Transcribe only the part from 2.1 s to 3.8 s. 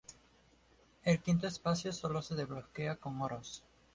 se desbloquea con Oros.